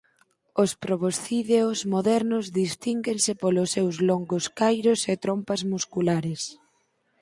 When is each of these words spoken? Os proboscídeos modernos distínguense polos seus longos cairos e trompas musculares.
Os 0.63 0.71
proboscídeos 0.83 1.77
modernos 1.93 2.45
distínguense 2.61 3.31
polos 3.41 3.71
seus 3.75 3.95
longos 4.09 4.45
cairos 4.59 4.99
e 5.11 5.15
trompas 5.23 5.61
musculares. 5.73 6.41